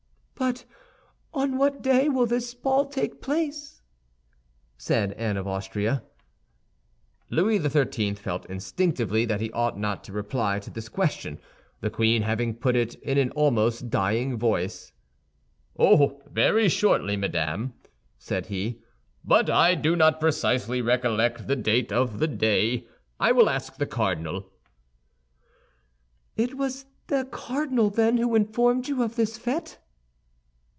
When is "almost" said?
13.31-13.91